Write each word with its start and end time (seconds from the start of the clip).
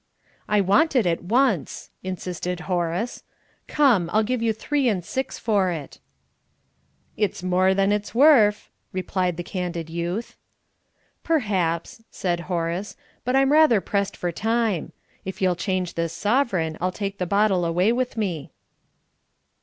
"I 0.49 0.61
want 0.61 0.95
it 0.95 1.05
at 1.05 1.23
once," 1.25 1.91
insisted 2.01 2.61
Horace. 2.61 3.21
"Come, 3.67 4.09
I'll 4.11 4.23
give 4.23 4.41
you 4.41 4.51
three 4.51 4.89
and 4.89 5.05
six 5.05 5.37
for 5.37 5.69
it." 5.69 5.99
"It's 7.15 7.43
more 7.43 7.75
than 7.75 7.91
it's 7.91 8.15
wurf," 8.15 8.71
replied 8.91 9.37
the 9.37 9.43
candid 9.43 9.91
youth. 9.91 10.37
"Perhaps," 11.23 12.01
said 12.09 12.39
Horace, 12.49 12.95
"but 13.23 13.35
I'm 13.35 13.51
rather 13.51 13.79
pressed 13.79 14.17
for 14.17 14.31
time. 14.31 14.91
If 15.23 15.39
you'll 15.39 15.55
change 15.55 15.93
this 15.93 16.13
sovereign, 16.13 16.79
I'll 16.81 16.91
take 16.91 17.19
the 17.19 17.27
bottle 17.27 17.63
away 17.63 17.91
with 17.93 18.17
me." 18.17 18.49